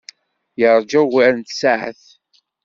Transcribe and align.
Yeṛja 0.59 0.99
ugar 1.05 1.31
n 1.35 1.41
tsaɛet. 1.43 2.03